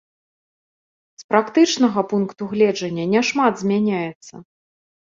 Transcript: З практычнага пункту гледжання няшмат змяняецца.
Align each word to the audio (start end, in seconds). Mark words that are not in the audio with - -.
З 1.23 1.27
практычнага 1.33 1.99
пункту 2.15 2.43
гледжання 2.57 3.09
няшмат 3.13 3.53
змяняецца. 3.65 4.35